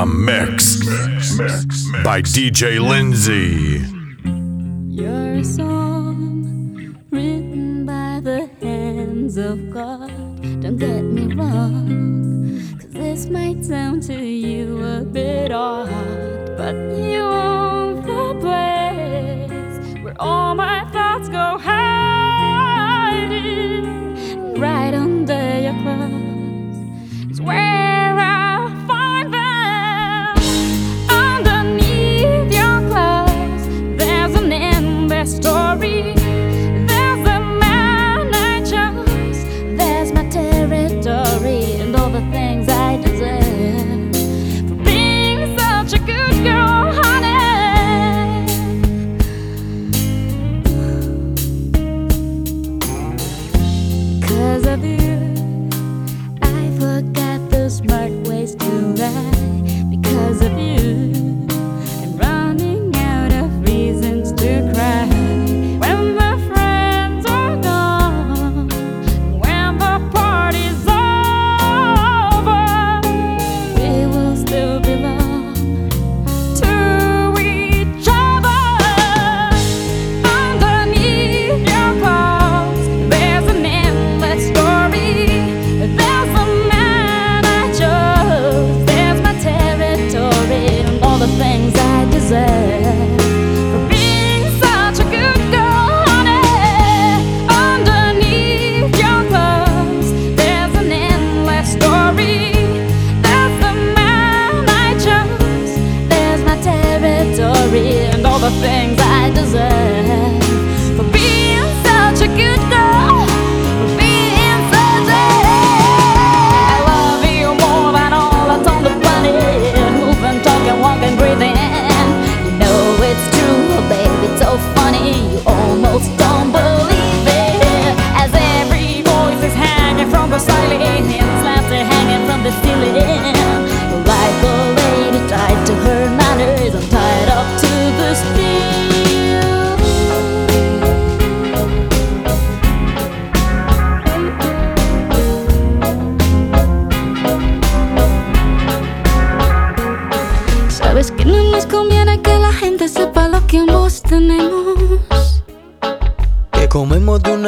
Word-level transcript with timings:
the 0.00 0.06
mix, 0.06 0.78
mix, 0.86 1.38
mix, 1.38 1.84
by 2.02 2.22
DJ 2.22 2.80
Lindsay. 2.80 3.84
Your 4.88 5.44
song 5.44 6.96
written 7.10 7.84
by 7.84 8.20
the 8.22 8.48
hands 8.62 9.36
of 9.36 9.70
God. 9.70 10.08
Don't 10.62 10.78
get 10.78 11.02
me 11.02 11.34
wrong, 11.34 12.62
cause 12.80 12.88
this 12.88 13.26
might 13.26 13.62
sound 13.62 14.02
to 14.04 14.14
you 14.14 14.82
a 14.82 15.02
bit 15.02 15.52
odd, 15.52 16.56
but 16.56 16.74
you 16.96 17.20
own 17.20 17.96
the 17.96 18.40
place 18.40 20.02
where 20.02 20.16
all 20.18 20.54
my 20.54 20.89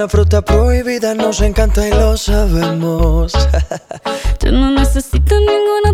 una 0.02 0.08
fruta 0.08 0.42
prohibida, 0.42 1.14
nos 1.14 1.40
encanta 1.42 1.86
y 1.86 1.92
lo 1.92 2.16
sabemos. 2.16 3.32
Yo 4.40 4.50
no 4.50 4.72
necesito 4.72 5.36
ninguna 5.38 5.91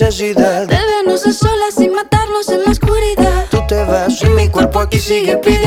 necesidad 0.00 0.68
de 0.68 0.76
vernos 0.76 1.26
a 1.26 1.32
solas 1.32 1.80
y 1.80 1.88
matarnos 1.88 2.48
en 2.50 2.62
la 2.62 2.70
oscuridad. 2.70 3.46
Tú 3.50 3.58
te 3.66 3.82
vas 3.82 4.22
y 4.22 4.28
mi 4.28 4.48
cuerpo 4.48 4.78
aquí 4.78 5.00
sigue 5.00 5.36
pidiendo. 5.38 5.57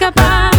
escapar. 0.00 0.49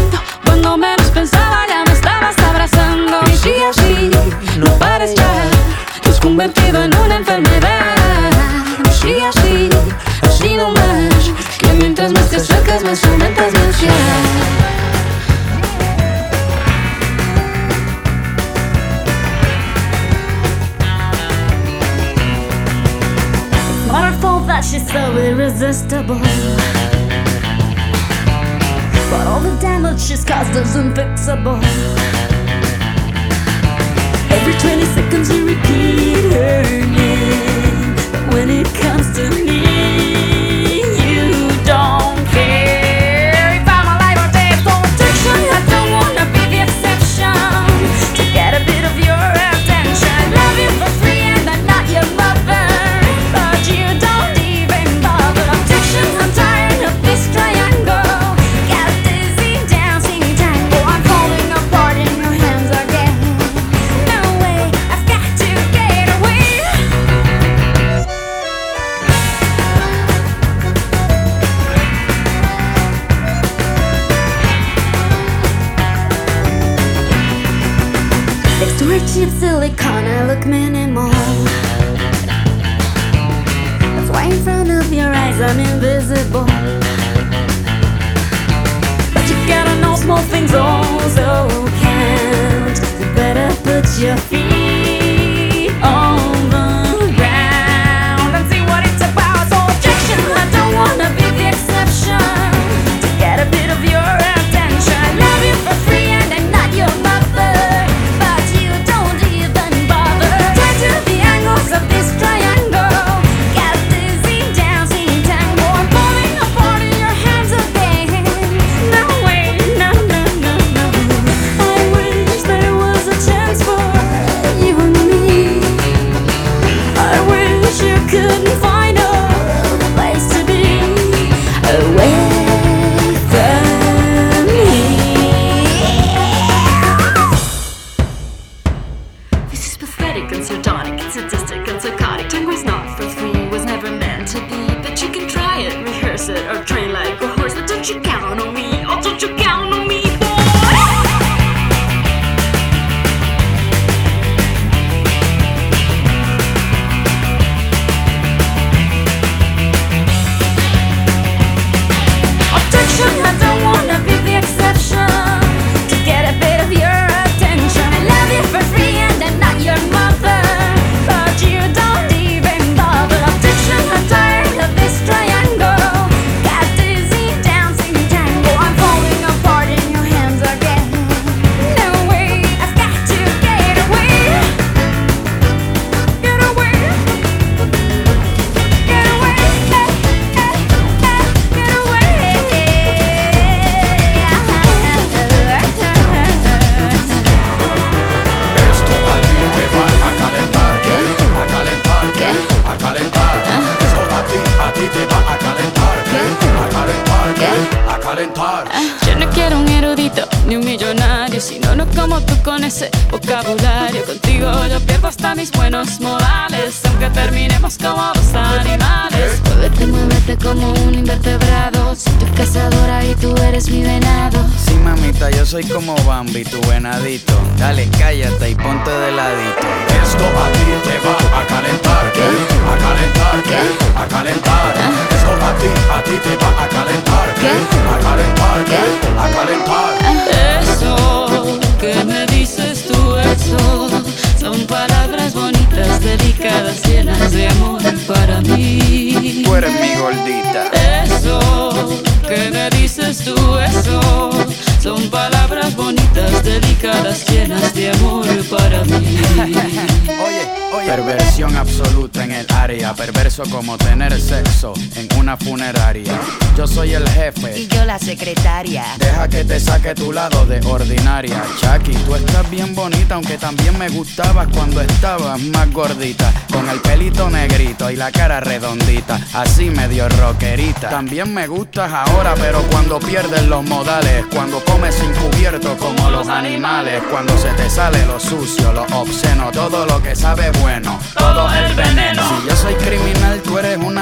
como 263.49 263.77
tener 263.77 264.19
sexo 264.19 264.73
en 264.95 265.07
una 265.17 265.37
funeraria. 265.37 266.19
Yo 266.57 266.67
soy 266.67 266.93
el 266.93 267.07
jefe. 267.09 267.59
Y 267.59 267.67
yo 267.67 267.85
la 267.85 267.97
secretaria. 267.97 268.85
Deja 268.97 269.27
que 269.27 269.43
te 269.43 269.59
saque 269.59 269.95
tu 269.95 270.11
lado 270.11 270.45
de 270.45 270.59
ordinaria. 270.65 271.41
Chucky, 271.59 271.93
tú 272.05 272.15
estás 272.15 272.49
bien 272.49 272.75
bonita, 272.75 273.15
aunque 273.15 273.37
también 273.37 273.77
me 273.77 273.89
gustabas 273.89 274.47
cuando 274.53 274.81
estabas 274.81 275.39
más 275.39 275.71
gordita. 275.71 276.31
Con 276.51 276.69
el 276.69 276.79
pelito 276.81 277.29
negrito 277.29 277.89
y 277.89 277.95
la 277.95 278.11
cara 278.11 278.39
redondita, 278.39 279.19
así 279.33 279.69
medio 279.69 280.07
rockerita. 280.09 280.89
También 280.89 281.33
me 281.33 281.47
gustas 281.47 281.91
ahora, 281.91 282.35
pero 282.35 282.61
cuando 282.69 282.99
pierdes 282.99 283.47
los 283.47 283.63
modales, 283.63 284.25
cuando 284.33 284.63
comes 284.65 284.95
sin 284.95 285.11
cubierto 285.13 285.77
como 285.77 286.09
los 286.09 286.27
animales, 286.27 287.01
cuando 287.09 287.37
se 287.37 287.49
te 287.49 287.69
sale 287.69 288.05
lo 288.05 288.19
sucio, 288.19 288.73
lo 288.73 288.83
obsceno, 288.93 289.51
todo 289.51 289.85
lo 289.85 290.01
que 290.01 290.15
sabe 290.15 290.51
bueno, 290.61 290.99
todo 291.17 291.51
el 291.53 291.73
veneno 291.75 292.21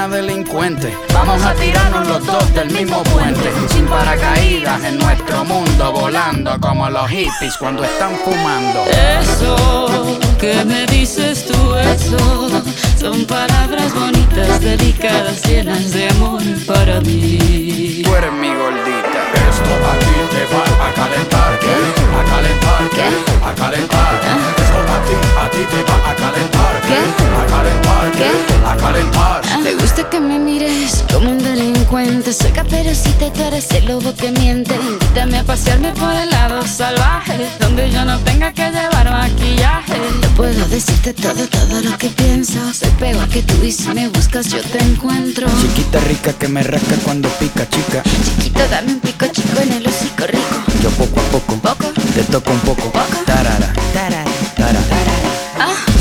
delincuente. 0.08 0.96
Vamos 1.12 1.42
a 1.42 1.54
tirarnos 1.54 2.08
los 2.08 2.26
dos 2.26 2.54
del 2.54 2.70
mismo 2.70 3.02
puente. 3.02 3.52
Sin 3.68 3.86
paracaídas 3.86 4.82
en 4.84 4.98
nuestro 4.98 5.44
mundo, 5.44 5.92
volando 5.92 6.58
como 6.60 6.88
los 6.88 7.08
hippies 7.08 7.56
cuando 7.58 7.84
están 7.84 8.16
fumando. 8.24 8.84
Eso 9.20 10.18
que 10.38 10.64
me 10.64 10.86
dices 10.86 11.46
tú, 11.46 11.74
eso 11.74 12.62
son 12.98 13.24
palabras 13.26 13.92
bonitas, 13.94 14.60
delicadas, 14.60 15.42
llenas 15.46 15.92
de 15.92 16.08
amor 16.08 16.42
para 16.66 17.00
mí. 17.00 18.02
Tú 18.04 18.14
eres 18.14 18.32
mi 18.32 18.48
gordita. 18.48 19.20
Esto 19.50 19.72
a 19.90 19.98
ti 19.98 20.14
te 20.30 20.44
va 20.54 20.88
a 20.88 20.92
calentar, 20.94 21.58
¿qué? 21.58 21.74
A 22.16 22.24
calentar, 22.24 22.90
¿qué? 22.90 23.46
A 23.46 23.54
calentar. 23.54 24.69
A 24.90 24.98
ti, 25.06 25.14
a 25.42 25.50
ti 25.50 25.62
te 25.70 25.82
va 25.88 26.10
a 26.10 26.14
calentar. 26.16 26.80
¿Qué? 26.88 27.00
A 27.40 27.46
calentar. 27.46 28.12
¿Qué? 28.12 28.30
A 28.66 28.76
calentar. 28.76 29.40
Ah, 29.52 29.60
Le 29.62 29.74
gusta 29.74 30.08
que 30.10 30.20
me 30.20 30.38
mires 30.38 31.04
como 31.12 31.30
un 31.30 31.38
delincuente. 31.38 32.32
Soy 32.32 32.50
caperucita 32.50 33.26
y 33.26 33.30
tú 33.30 33.42
eres 33.42 33.70
el 33.72 33.86
lobo 33.86 34.14
que 34.14 34.30
miente. 34.32 34.74
Invítame 34.74 35.38
a 35.38 35.44
pasearme 35.44 35.92
por 35.92 36.12
el 36.12 36.30
lado 36.30 36.66
salvaje. 36.66 37.38
Donde 37.60 37.90
yo 37.90 38.04
no 38.04 38.18
tenga 38.20 38.52
que 38.52 38.68
llevar 38.70 39.10
maquillaje. 39.10 39.98
No 40.22 40.28
puedo 40.36 40.66
decirte 40.68 41.12
todo, 41.14 41.46
todo 41.46 41.80
lo 41.82 41.96
que 41.98 42.08
pienso. 42.08 42.58
Soy 42.72 42.90
peor 42.98 43.28
que 43.28 43.42
tú 43.42 43.62
y 43.62 43.72
si 43.72 43.88
me 43.90 44.08
buscas 44.08 44.48
yo 44.50 44.60
te 44.62 44.78
encuentro. 44.82 45.46
Chiquita 45.60 46.00
rica 46.00 46.32
que 46.32 46.48
me 46.48 46.62
rasca 46.62 46.96
cuando 47.04 47.28
pica, 47.40 47.68
chica. 47.68 48.02
Chiquito, 48.24 48.60
dame 48.70 48.92
un 48.94 49.00
pico 49.00 49.26
chico 49.28 49.60
en 49.60 49.72
el 49.72 49.86
hocico 49.86 50.26
rico. 50.26 50.56
Yo 50.82 50.90
poco 50.90 51.20
a 51.20 51.24
poco, 51.24 51.54
poco, 51.56 51.86
te 52.14 52.22
toco 52.24 52.50
un 52.52 52.60
poco. 52.60 52.90
Poco. 52.90 53.16
Tara, 53.26 53.58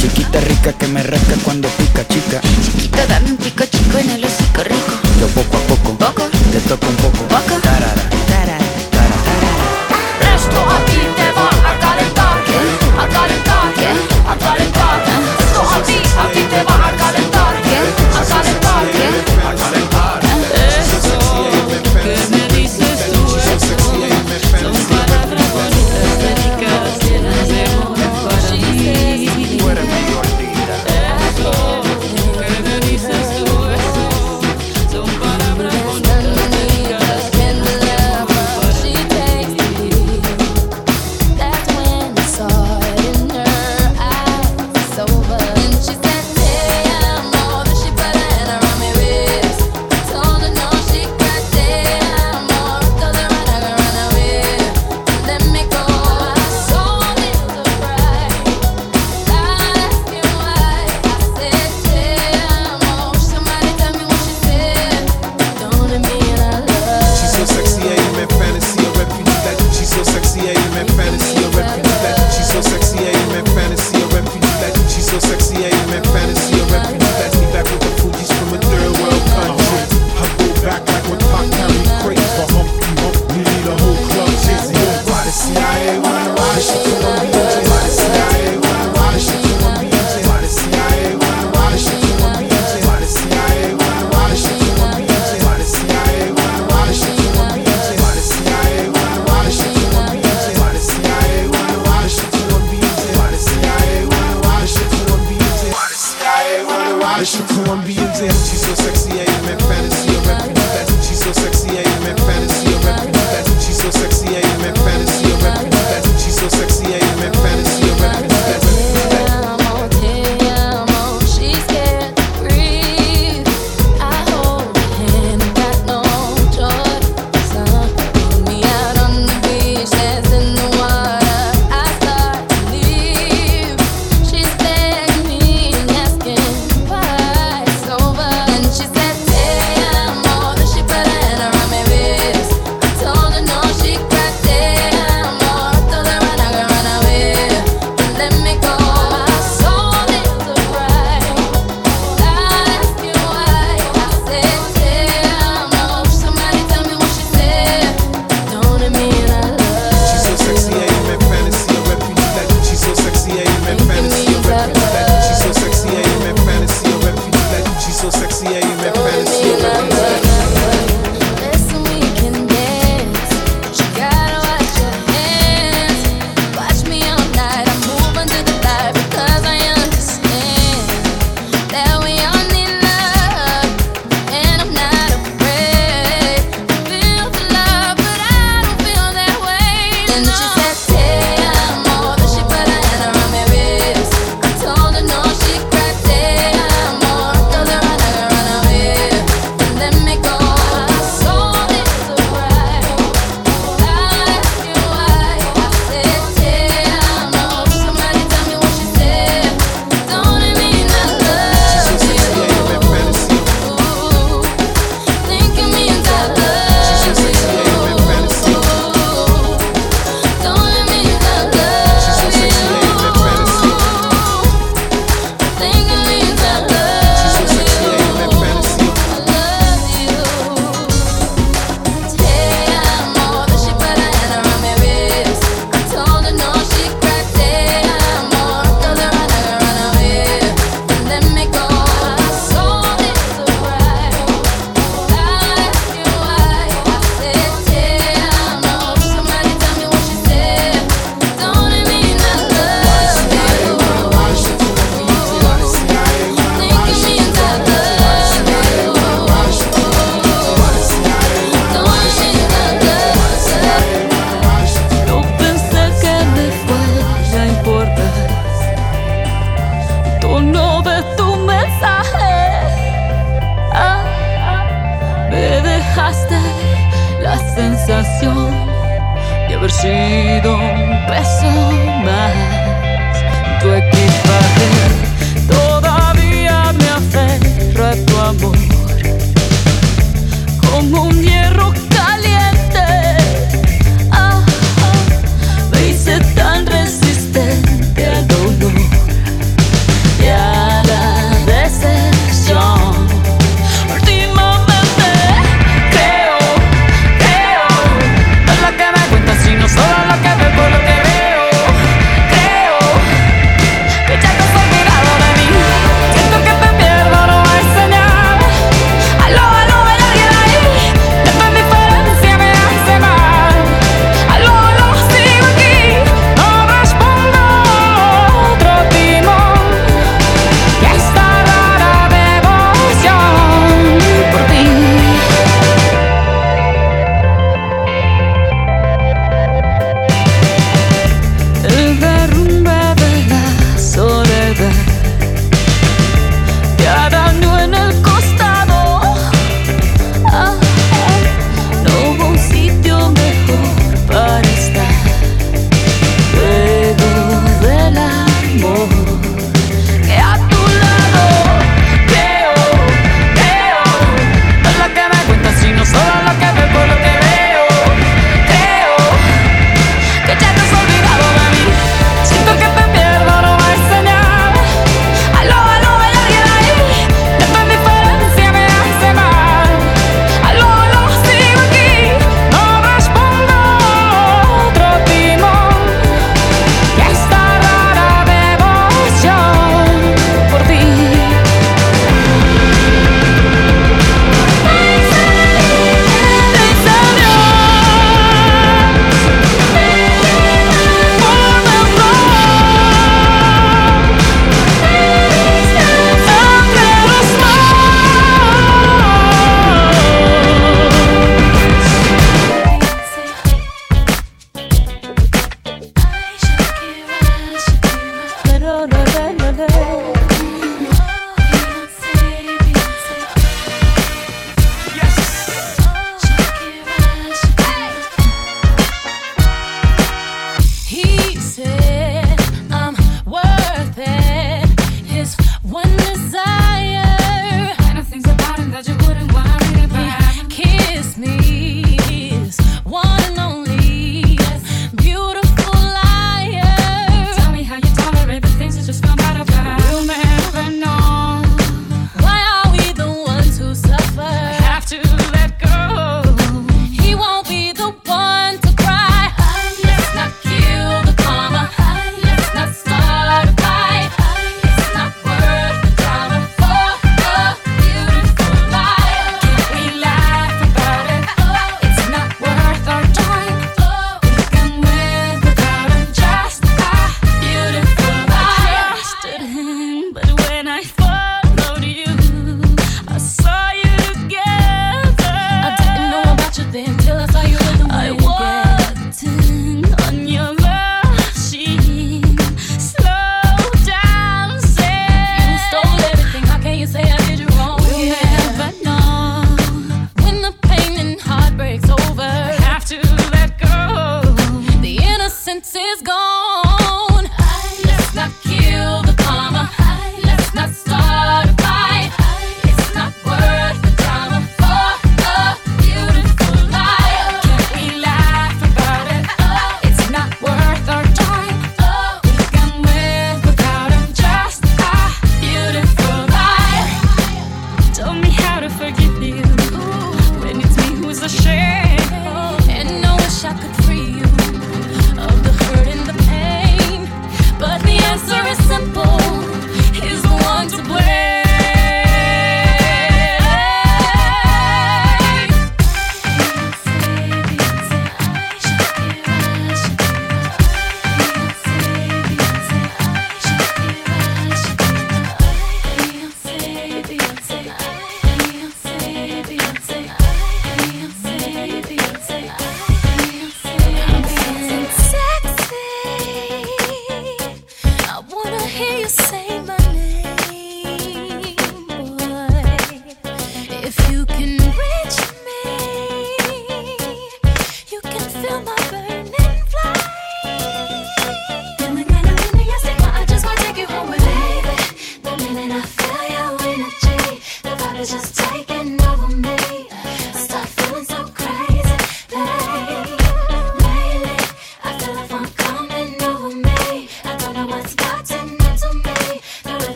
Chiquita 0.00 0.40
rica 0.40 0.72
que 0.74 0.86
me 0.86 1.02
rasca 1.02 1.34
cuando 1.44 1.68
pica 1.70 2.06
chica. 2.06 2.40
Chiquito 2.62 2.98
dame 3.08 3.30
un 3.30 3.36
pico 3.36 3.64
chico 3.64 3.98
en 3.98 4.10
el 4.10 4.24
hocico 4.24 4.62
rico. 4.62 4.92
Yo 5.20 5.26
poco 5.28 5.56
a 5.56 5.60
poco, 5.98 6.22
te 6.52 6.60
toco 6.68 6.86
un 6.86 6.96
poco, 6.96 7.18
poco. 7.28 7.67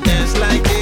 dance 0.00 0.36
like 0.38 0.73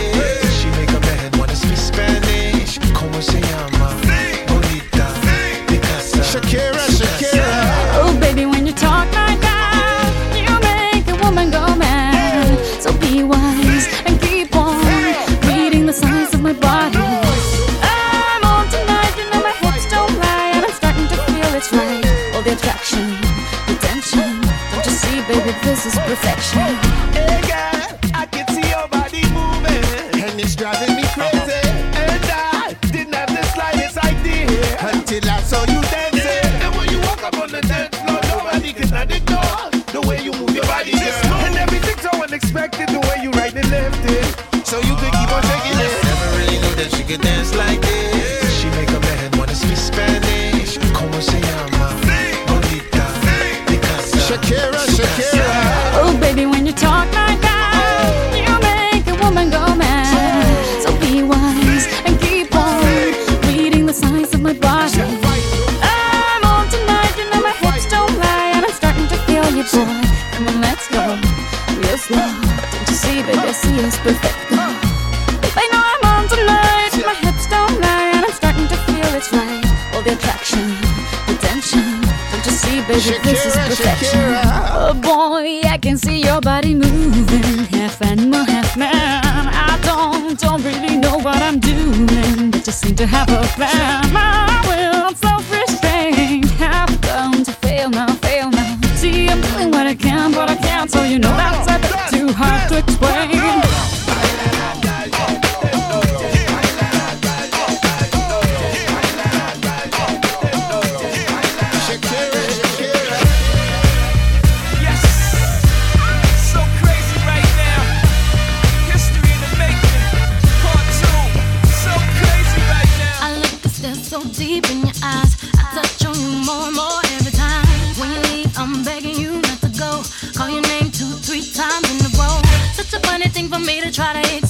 gotta 134.13 134.42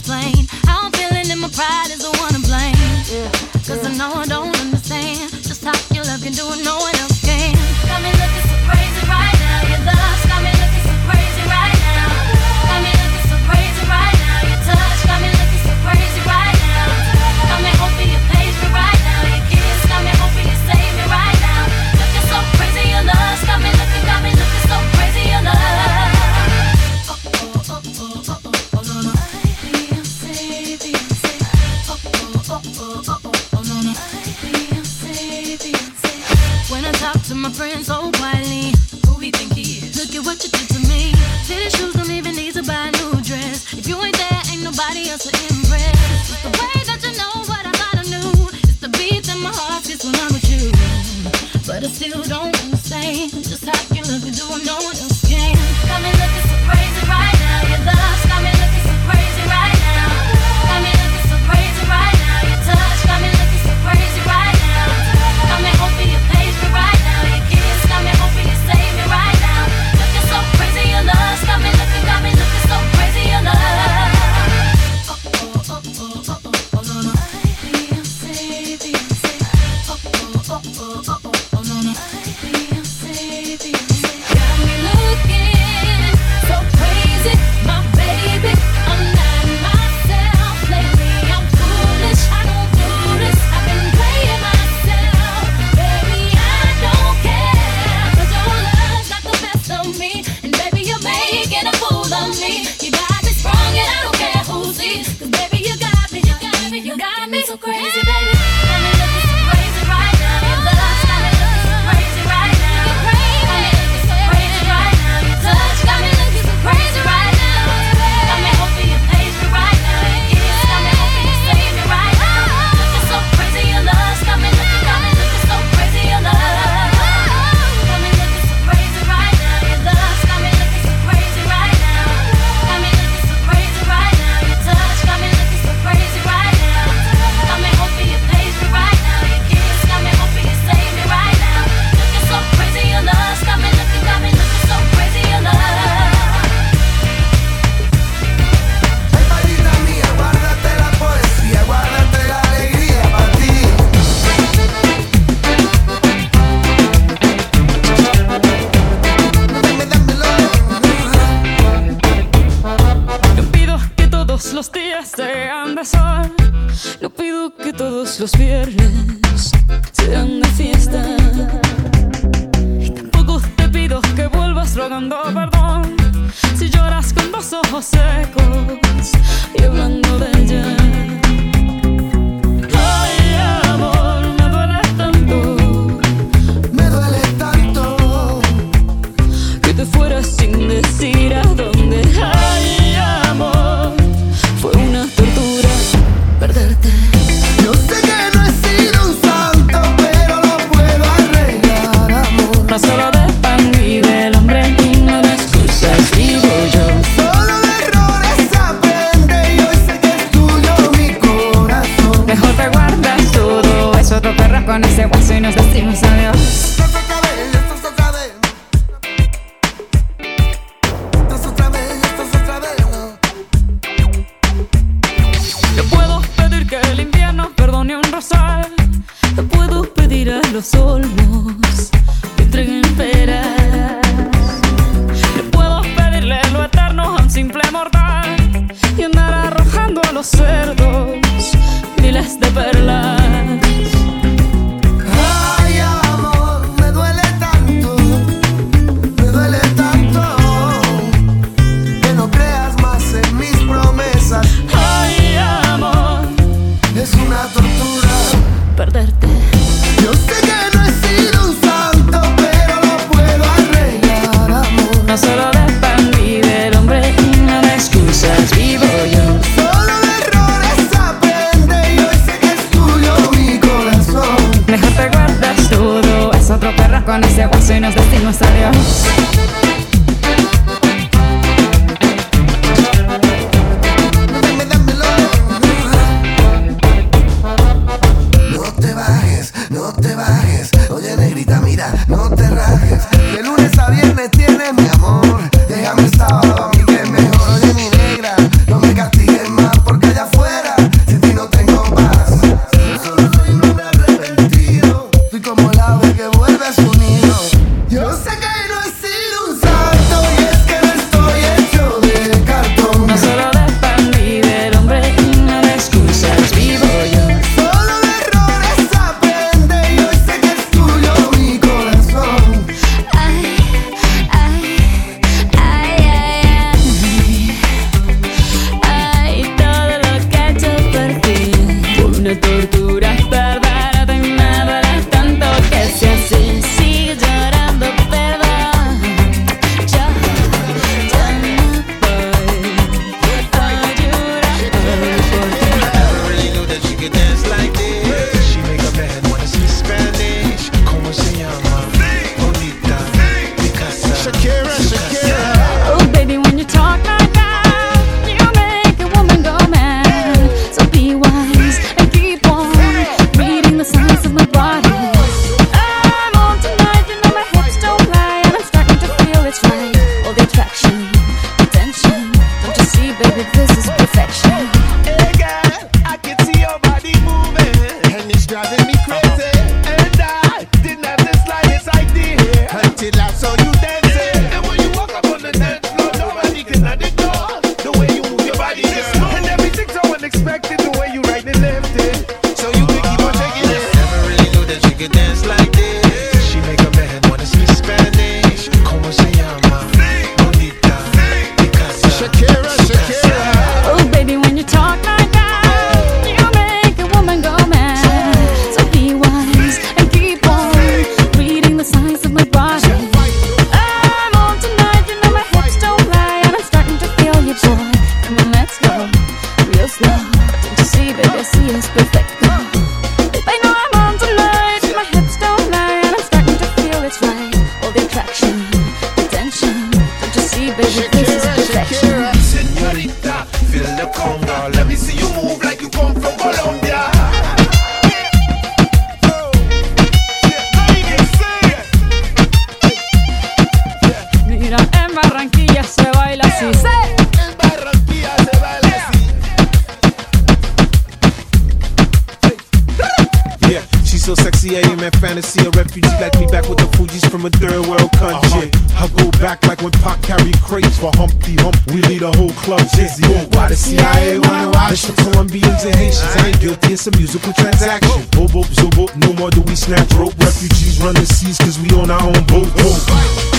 CIA 454.73 454.97
man, 454.97 455.13
fantasy, 455.21 455.61
a 455.61 455.71
refugee 455.77 456.09
like 456.17 456.33
me 456.41 456.47
back 456.49 456.65
with 456.65 456.81
the 456.81 456.89
Fuji's 456.97 457.21
from 457.29 457.45
a 457.45 457.51
third 457.51 457.85
world 457.85 458.09
country. 458.17 458.73
I 458.97 459.05
go 459.21 459.29
back 459.37 459.61
like 459.69 459.85
when 459.85 459.93
Pac 460.01 460.23
carried 460.25 460.57
crates 460.65 460.97
for 460.97 461.13
Humpty 461.21 461.61
Hump. 461.61 461.77
We 461.93 462.01
lead 462.09 462.23
a 462.23 462.33
whole 462.41 462.57
club 462.65 462.81
dizzy. 462.97 463.21
Why 463.53 463.69
the 463.69 463.77
CIA 463.77 464.41
wanna 464.41 464.73
watch 464.73 465.05
the 465.05 465.13
Colombians 465.29 465.85
and 465.85 465.93
Haitians? 465.93 466.25
I 466.25 466.49
ain't 466.49 466.61
guilty, 466.61 466.97
it's 466.97 467.07
a 467.07 467.13
musical 467.21 467.53
transaction. 467.53 468.25
Boop, 468.33 468.49
boop, 468.49 469.13
no 469.21 469.37
more 469.37 469.51
do 469.51 469.61
we 469.61 469.77
snatch 469.77 470.09
rope. 470.17 470.33
Refugees 470.41 471.05
run 471.05 471.21
the 471.21 471.27
seas 471.29 471.59
cause 471.61 471.77
we 471.77 471.93
on 471.93 472.09
our 472.09 472.25
own 472.25 472.41
boat. 472.49 472.73
boat. 472.81 473.01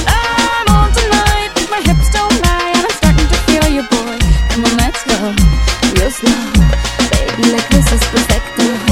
I'm 0.09 0.65
on 0.73 0.89
tonight, 0.97 1.53
my 1.69 1.77
hips 1.85 2.09
don't 2.09 2.33
lie, 2.41 2.73
and 2.73 2.89
I'm 2.89 2.95
starting 2.97 3.29
to 3.29 3.37
feel 3.45 3.69
you, 3.69 3.85
boy. 3.85 4.17
Come 4.49 4.65
on, 4.65 4.73
let's 4.81 5.05
go, 5.05 5.29
real 5.93 6.09
slow. 6.09 6.41
Baby, 7.13 7.53
like 7.53 7.69
this 7.69 8.01
is 8.01 8.01
perfect. 8.09 8.82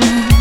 reflection 0.00 0.31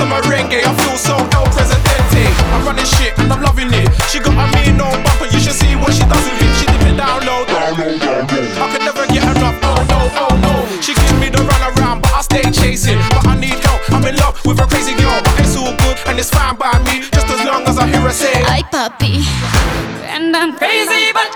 to 0.00 0.06
merengue. 0.08 0.64
I 0.64 0.72
feel 0.80 0.96
so 0.96 1.16
El 1.36 1.44
Presidente. 1.52 2.24
I'm 2.56 2.64
running 2.64 2.88
shit 2.88 3.12
and 3.18 3.30
I'm 3.32 3.42
loving 3.42 3.68
it. 3.72 3.88
She 4.08 4.18
got 4.18 4.32
a 4.32 4.46
mean 4.56 4.80
old 4.80 4.96
bumper, 5.04 5.28
you 5.28 5.40
should 5.40 5.52
see 5.52 5.76
what 5.76 5.92
she 5.92 6.04
does 6.08 6.24
with 6.24 6.40
it. 6.40 6.52
She 6.56 6.66
dip 6.72 6.84
it 6.88 6.96
down 6.96 7.20
low. 7.28 7.44
I 7.44 8.66
could 8.72 8.84
never 8.88 9.04
get 9.12 9.24
enough, 9.36 9.60
oh 9.62 9.80
no, 9.92 10.00
oh 10.24 10.34
no. 10.40 10.52
She 10.80 10.94
gives 10.94 11.12
me 11.20 11.28
the 11.28 11.42
run 11.44 11.62
around, 11.76 12.00
but 12.00 12.12
I 12.12 12.22
stay 12.22 12.44
chasing. 12.50 12.98
But 13.12 13.26
I 13.28 13.36
need 13.36 13.58
help, 13.68 13.80
I'm 13.92 14.04
in 14.08 14.16
love 14.16 14.40
with 14.46 14.60
a 14.60 14.66
crazy 14.66 14.94
girl. 14.96 15.20
But 15.22 15.36
it's 15.40 15.56
all 15.56 15.76
good 15.76 15.96
and 16.08 16.18
it's 16.18 16.30
fine 16.30 16.56
by 16.56 16.72
me, 16.88 17.04
just 17.12 17.28
as 17.28 17.40
long 17.44 17.62
as 17.68 17.76
I 17.78 17.86
hear 17.86 18.00
her 18.00 18.10
say, 18.12 18.32
Ay, 18.48 18.64
papi. 18.72 19.20
And 20.08 20.34
I'm 20.34 20.56
crazy, 20.56 21.12
but 21.12 21.29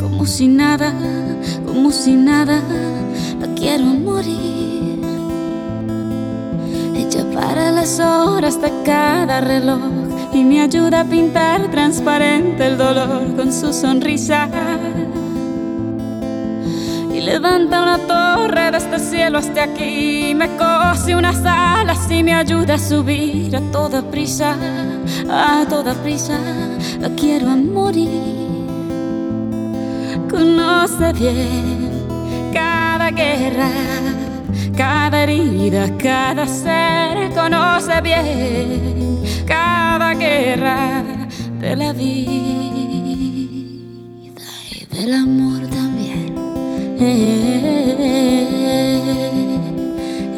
Como 0.00 0.26
si 0.26 0.48
nada, 0.48 0.92
como 1.66 1.90
si 1.90 2.14
nada, 2.14 2.60
la 3.40 3.54
quiero 3.54 3.84
morir. 3.84 5.00
Ella 6.94 7.24
para 7.32 7.70
las 7.70 8.00
horas 8.00 8.60
de 8.60 8.72
cada 8.84 9.40
reloj 9.40 9.80
y 10.32 10.44
me 10.44 10.60
ayuda 10.60 11.00
a 11.00 11.04
pintar 11.04 11.70
transparente 11.70 12.66
el 12.66 12.78
dolor 12.78 13.36
con 13.36 13.52
su 13.52 13.72
sonrisa. 13.72 14.48
Y 17.12 17.20
levanta 17.20 17.82
una 17.82 17.98
torre 17.98 18.70
desde 18.70 18.94
el 18.94 19.00
cielo 19.00 19.38
hasta 19.38 19.64
aquí. 19.64 20.34
Me 20.34 20.48
cose 20.56 21.14
unas 21.16 21.44
alas 21.44 22.10
y 22.10 22.22
me 22.22 22.34
ayuda 22.34 22.74
a 22.74 22.78
subir 22.78 23.56
a 23.56 23.60
toda 23.72 24.02
prisa, 24.02 24.54
a 25.28 25.64
toda 25.68 25.94
prisa. 25.94 26.38
La 27.00 27.08
quiero 27.10 27.48
morir. 27.48 28.37
Conoce 30.30 31.12
bien 31.12 31.90
cada 32.52 33.10
guerra, 33.10 33.70
cada 34.76 35.22
herida, 35.22 35.88
cada 35.98 36.46
ser. 36.46 37.32
Conoce 37.34 38.00
bien 38.00 39.22
cada 39.46 40.14
guerra 40.14 41.02
de 41.60 41.76
la 41.76 41.92
vida 41.92 42.38
y 44.70 44.86
del 44.90 45.14
amor 45.14 45.60
también. 45.68 45.88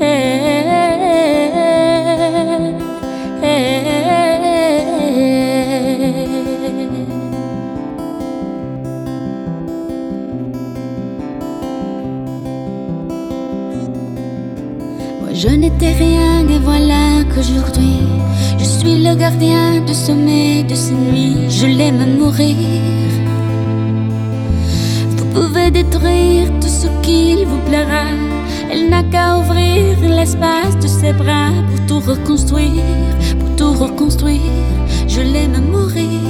Moi 0.00 0.06
je 0.06 0.59
et 15.82 16.58
voilà 16.62 17.24
qu'aujourd'hui 17.34 18.00
je 18.58 18.64
suis 18.64 19.02
le 19.02 19.14
gardien 19.14 19.80
du 19.80 19.94
sommet 19.94 20.62
de 20.62 20.74
ces 20.74 20.92
nuits. 20.92 21.48
Je 21.48 21.66
l'aime 21.66 22.18
mourir. 22.18 22.56
Vous 25.16 25.24
pouvez 25.26 25.70
détruire 25.70 26.48
tout 26.60 26.68
ce 26.68 26.86
qu'il 27.02 27.46
vous 27.46 27.60
plaira. 27.66 28.08
Elle 28.70 28.90
n'a 28.90 29.02
qu'à 29.04 29.38
ouvrir 29.38 29.98
l'espace 30.00 30.76
de 30.82 30.86
ses 30.86 31.14
bras 31.14 31.50
pour 31.68 31.86
tout 31.86 32.10
reconstruire, 32.10 32.84
pour 33.38 33.56
tout 33.56 33.72
reconstruire. 33.72 34.40
Je 35.08 35.22
l'aime 35.22 35.64
mourir. 35.70 36.20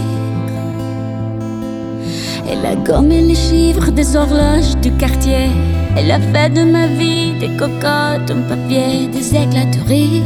Elle 2.49 2.65
a 2.65 2.77
gommé 2.77 3.21
les 3.23 3.35
chiffres 3.35 3.91
des 3.91 4.17
horloges 4.17 4.77
du 4.81 4.93
quartier. 4.93 5.51
Elle 5.97 6.11
a 6.11 6.21
fait 6.21 6.51
de 6.51 6.65
ma 6.65 6.87
vie 6.87 7.33
des 7.39 7.51
cocottes 7.57 8.31
en 8.31 8.43
papier, 8.49 9.09
des 9.09 9.35
éclats 9.35 9.67
de 9.67 9.81
rire. 9.89 10.23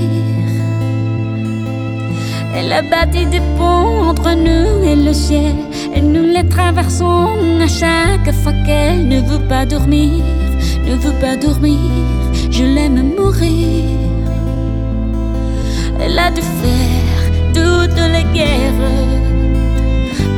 Elle 2.56 2.72
a 2.72 2.82
bâti 2.82 3.26
des 3.26 3.40
ponts 3.58 4.10
entre 4.10 4.34
nous 4.34 4.84
et 4.88 4.94
le 4.94 5.12
ciel. 5.12 5.56
Et 5.94 6.00
nous 6.00 6.22
les 6.22 6.46
traversons 6.48 7.28
à 7.60 7.66
chaque 7.66 8.32
fois 8.42 8.52
qu'elle 8.64 9.08
ne 9.08 9.20
veut 9.20 9.46
pas 9.48 9.64
dormir, 9.66 10.22
ne 10.86 10.94
veut 10.94 11.18
pas 11.20 11.36
dormir. 11.36 11.78
Je 12.50 12.64
l'aime 12.64 13.14
mourir. 13.16 13.84
Elle 16.00 16.18
a 16.18 16.30
dû 16.30 16.42
faire 16.42 17.24
toutes 17.54 18.00
les 18.14 18.24
guerres 18.32 18.92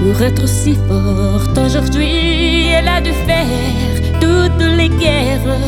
pour 0.01 0.23
être 0.23 0.45
aussi 0.45 0.75
forte 0.89 1.59
aujourd'hui. 1.59 2.69
Elle 2.69 2.89
a 2.89 3.01
dû 3.01 3.13
faire 3.27 4.06
toutes 4.27 4.69
les 4.79 4.89
guerres 4.89 5.59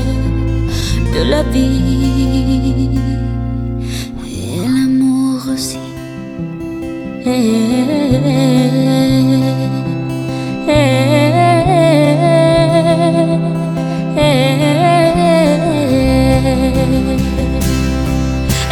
de 1.15 1.23
la 1.33 1.43
vie 1.55 2.99
et 4.27 4.67
l'amour 4.75 5.41
aussi. 5.55 5.79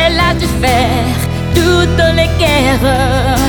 Elle 0.04 0.18
a 0.28 0.30
dû 0.40 0.46
faire 0.62 1.18
toutes 1.54 2.06
les 2.18 2.30
guerres 2.42 3.45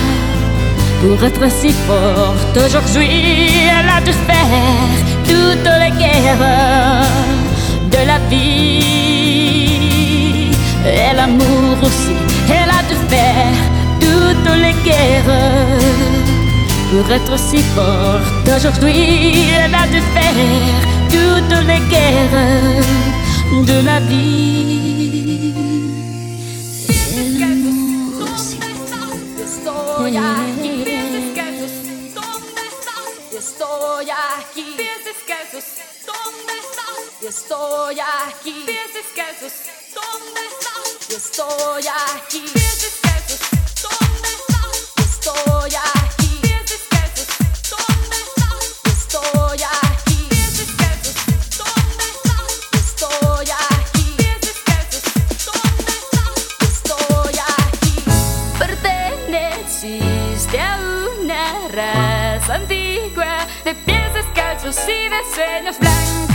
pour 1.08 1.24
être 1.24 1.50
si 1.50 1.72
forte 1.88 2.58
aujourd'hui. 2.66 3.50
Elle 3.76 3.90
a 3.98 4.02
dû 4.02 4.12
faire 4.30 4.98
toutes 5.30 5.72
les 5.82 5.94
guerres 6.02 7.06
de 7.94 8.02
la 8.12 8.20
vie 8.30 8.92
et 10.86 11.12
l'amour 11.16 11.78
aussi. 11.82 12.16
Elle 12.50 12.72
a 12.80 12.82
dû 12.90 12.96
faire 13.12 13.58
toutes 14.02 14.54
les 14.64 14.76
guerres 14.88 15.80
pour 16.90 17.08
être 17.18 17.36
si 17.40 17.60
forte 17.76 18.48
aujourd'hui. 18.56 19.46
Elle 19.64 19.76
a 19.84 19.86
dû 19.94 20.02
faire 20.16 20.78
toutes 21.14 21.60
les 21.70 21.82
guerres 21.94 22.44
de 23.70 23.78
la 23.86 24.00
vie. 24.02 24.97
estoy 37.48 37.96
aquí. 37.98 38.66
Pies 38.66 38.94
descalzos, 38.94 39.54
¿dónde 39.96 40.42
estás? 40.52 41.10
Estoy 41.16 41.88
aquí. 41.88 42.44
Pies 42.54 42.82
descalzos, 42.82 43.40
¿dónde 43.84 44.30
estás? 44.38 44.76
Estoy 44.98 45.74
aquí. 45.76 46.40
Pies 46.42 46.66
descalzos, 46.72 47.28
¿dónde 47.72 48.18
estás? 48.28 48.64
Estoy 48.84 49.60
aquí. 49.64 50.20
Pies 50.30 50.54
descalzos, 50.58 51.16
¿dónde 51.58 52.06
estás? 52.16 52.52
Estoy 52.74 53.48
aquí. 53.70 54.06
Pies 54.18 54.40
descalzos, 54.42 55.06
¿dónde 55.46 55.94
estás? 56.04 56.36
Yo 56.84 56.98
aquí. 57.48 57.96
Perteneciste 58.60 60.58
a 60.60 60.62
una 61.22 61.44
raza 61.70 62.56
antigua 62.56 63.48
de 63.64 63.74
pies 63.74 64.14
descalzos 64.14 64.78
y 64.90 65.08
de 65.08 65.22
sueños 65.34 65.80
blancos. 65.80 66.27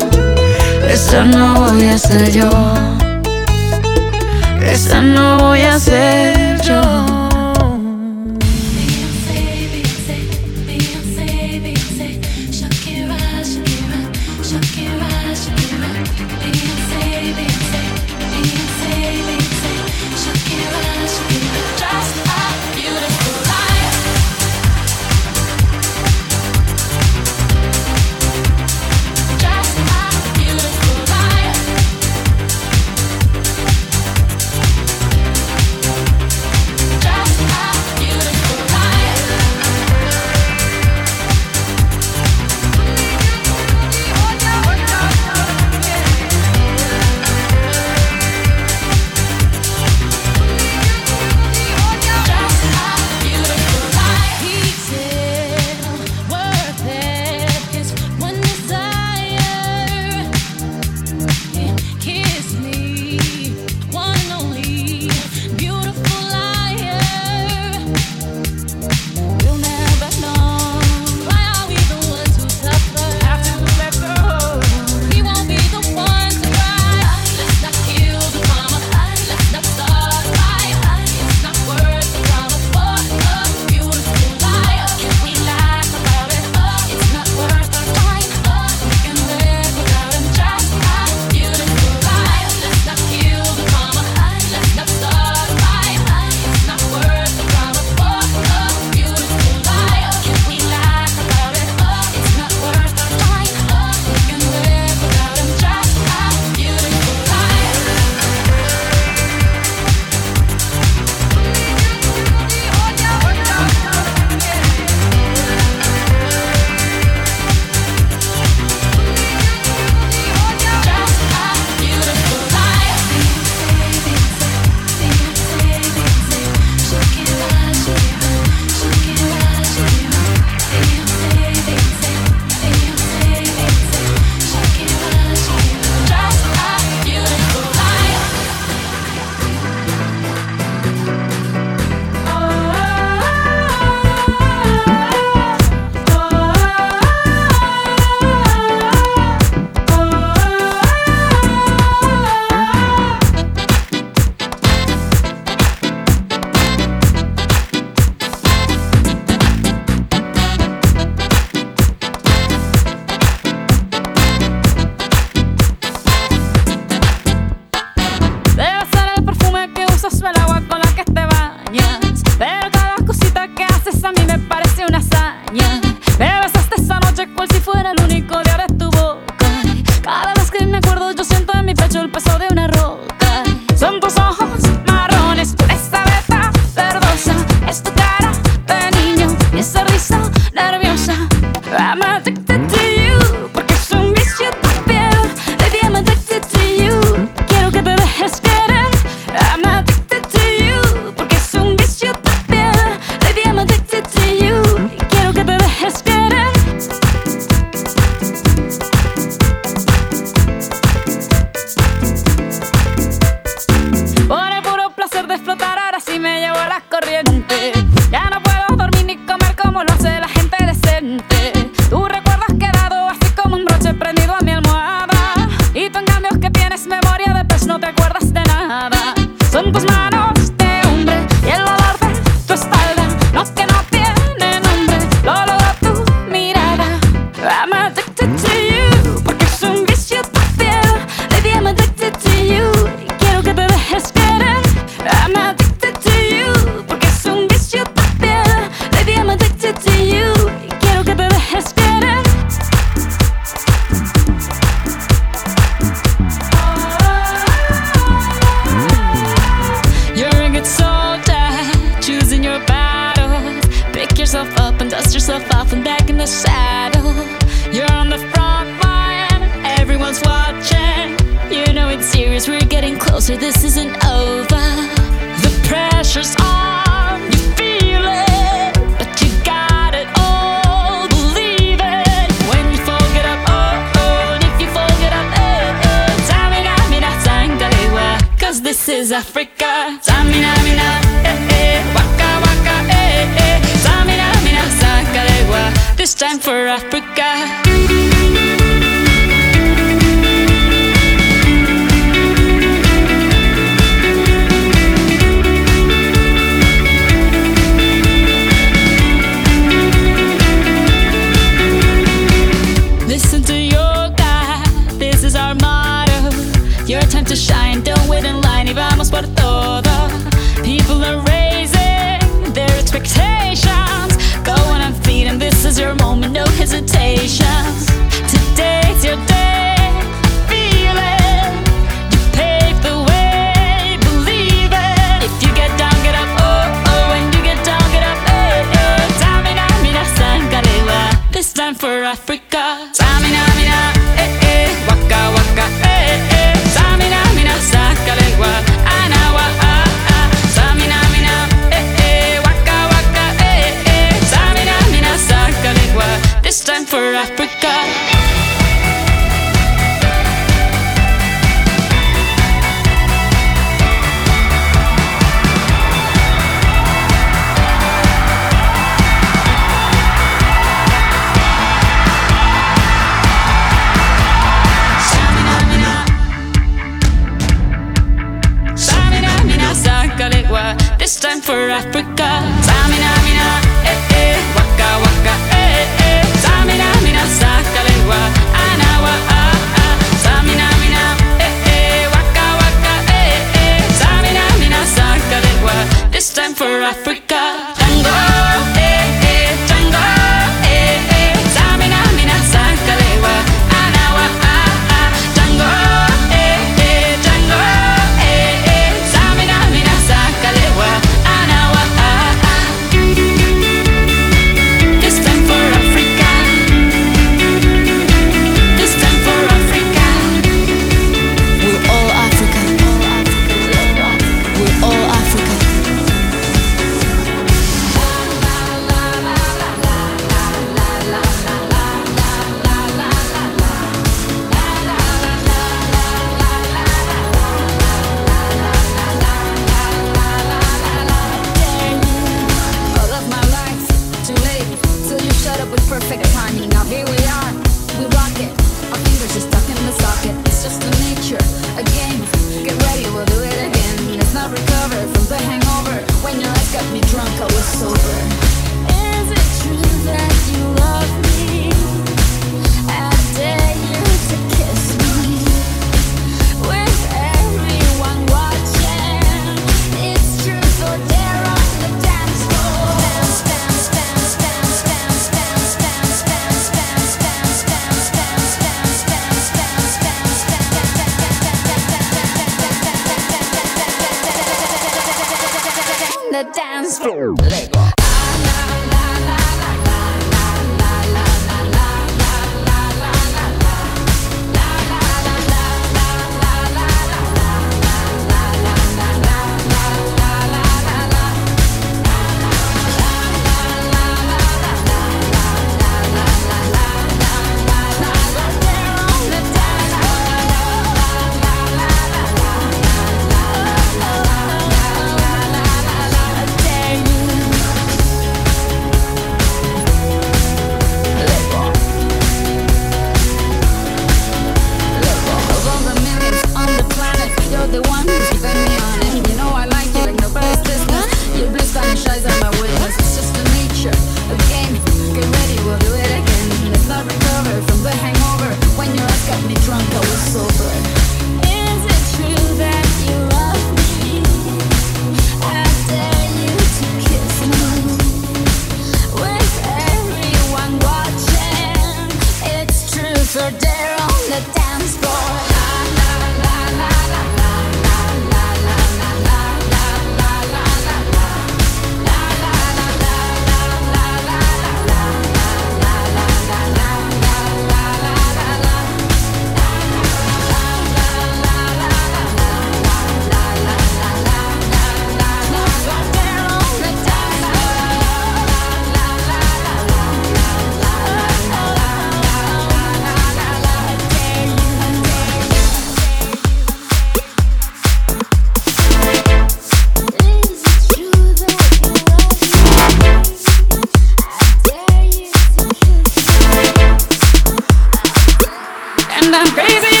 and 599.33 599.47
I'm 599.47 599.53
crazy. 599.53 600.00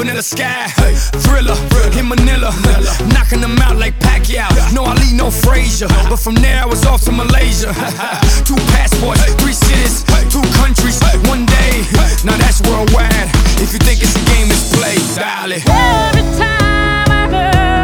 Vanilla 0.00 0.22
Sky, 0.22 0.66
hey. 0.80 0.94
Thriller, 1.20 1.54
Thriller, 1.68 1.98
in 2.00 2.08
Manila, 2.08 2.50
Manila. 2.64 2.90
knocking 3.12 3.42
them 3.42 3.58
out 3.58 3.76
like 3.76 3.92
Pacquiao. 3.98 4.48
Yeah. 4.48 4.70
No, 4.72 4.84
I 4.84 4.94
lead 4.94 5.14
no 5.14 5.30
Frazier, 5.30 5.84
uh-huh. 5.84 6.08
but 6.08 6.18
from 6.18 6.36
there 6.36 6.62
I 6.62 6.64
was 6.64 6.86
off 6.86 7.02
to 7.02 7.12
Malaysia. 7.12 7.66
two 8.48 8.56
passports, 8.72 9.20
hey. 9.20 9.36
three 9.36 9.52
cities, 9.52 10.02
hey. 10.08 10.24
two 10.30 10.40
countries, 10.56 10.96
one 11.28 11.44
day. 11.44 11.84
Now 12.24 12.38
that's 12.38 12.62
worldwide. 12.62 13.28
If 13.60 13.74
you 13.74 13.78
think 13.84 14.00
it's 14.00 14.16
a 14.16 14.24
game, 14.24 14.48
it's 14.48 14.72
played. 14.72 15.04
Dial. 15.20 15.52
Every 15.52 16.24
time 16.40 17.10
I 17.12 17.28
heard. 17.28 17.79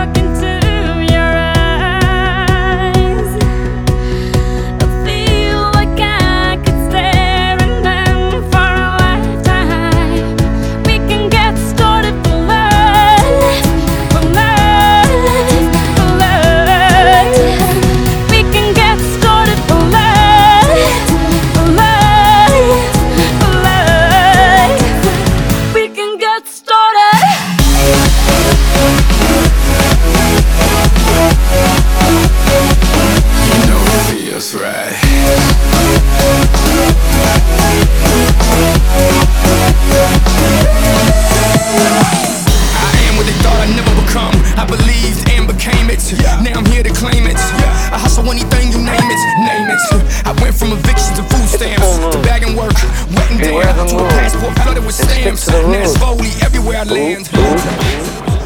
Now 46.14 46.54
I'm 46.54 46.66
here 46.66 46.84
to 46.84 46.90
claim 46.90 47.26
it. 47.26 47.34
Yeah. 47.34 47.90
I 47.90 47.98
hustle 47.98 48.30
anything 48.30 48.70
you 48.70 48.78
name 48.78 48.94
it, 48.94 49.22
name 49.42 49.66
it. 49.66 49.82
I 50.22 50.30
went 50.40 50.54
from 50.54 50.70
evictions 50.70 51.18
to 51.18 51.24
food 51.26 51.48
stamps 51.48 51.98
to 52.14 52.22
bagging 52.22 52.54
work, 52.54 52.78
wetting 53.10 53.38
down 53.38 53.88
to 53.88 53.96
a 53.98 54.08
passport 54.14 54.54
flooded 54.62 54.86
with 54.86 54.94
stamps. 54.94 55.48
Now 55.48 55.66
it's 55.72 55.96
Foley 55.98 56.30
everywhere 56.42 56.78
I 56.78 56.84
land. 56.84 57.28
Ooh, 57.34 57.40
ooh. 57.42 58.45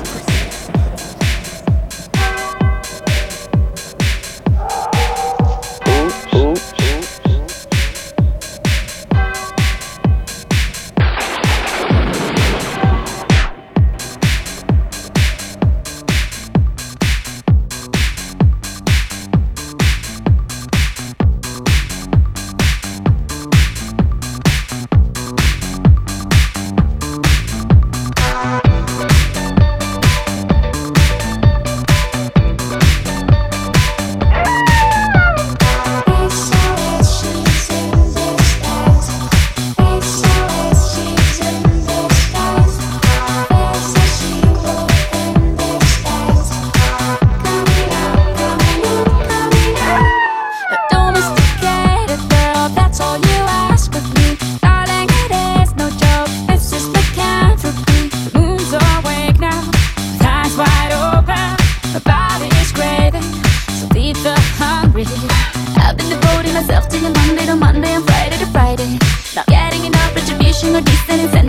Instead 70.91 71.21
of 71.25 71.40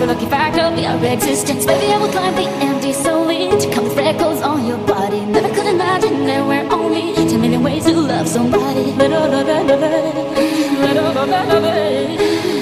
the 0.00 0.06
lucky 0.06 0.26
factor 0.26 0.62
of 0.62 0.78
your 0.78 1.12
existence. 1.12 1.66
Maybe 1.66 1.92
I 1.92 1.98
will 1.98 2.08
climb 2.10 2.34
the 2.34 2.48
empty 2.64 2.92
ceiling 2.94 3.50
To 3.60 3.70
count 3.70 3.84
the 3.84 3.94
freckles 3.94 4.40
on 4.40 4.66
your 4.66 4.78
body. 4.86 5.20
Never 5.26 5.48
could 5.54 5.66
imagine 5.66 6.24
there 6.24 6.42
were 6.42 6.66
only 6.72 7.12
Ten 7.14 7.40
million 7.40 7.62
ways 7.62 7.84
to 7.84 7.92
love 7.92 8.26
somebody. 8.26 8.92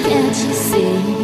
Can't 0.09 0.35
you 0.35 0.53
see? 0.53 1.18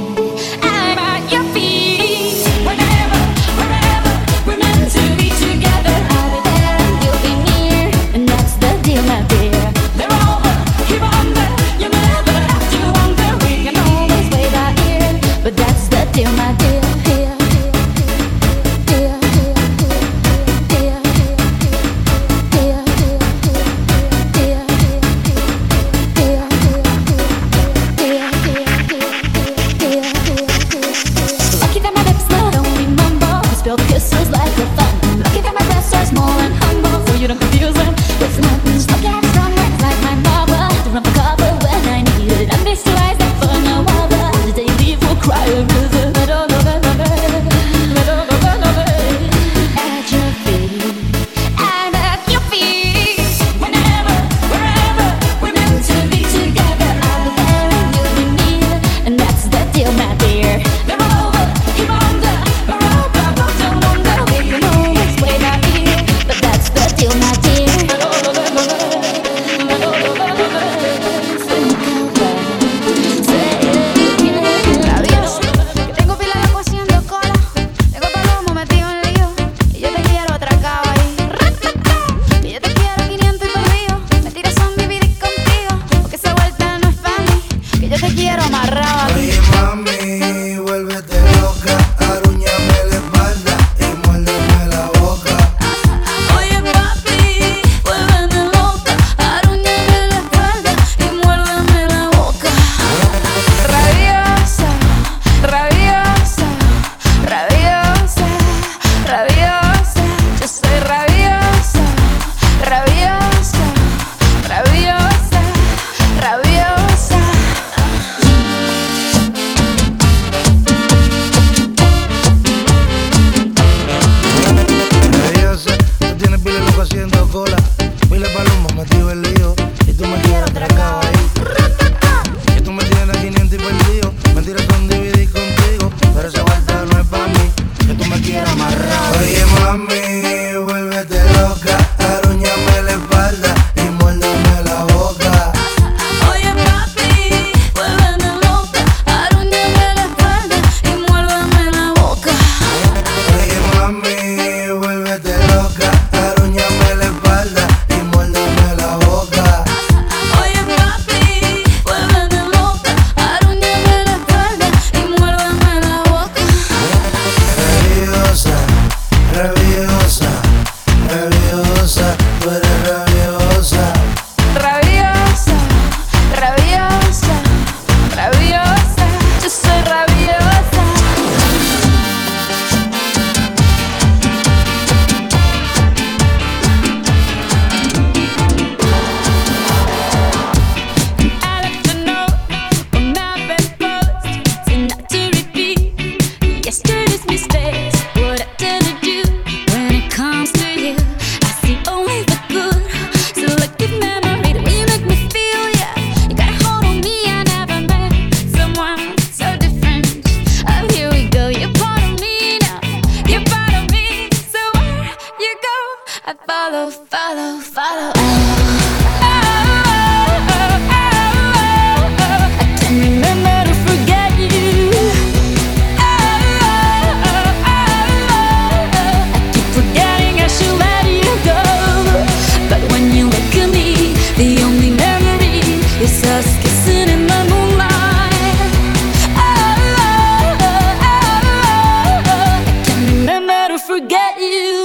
you. 244.38 244.85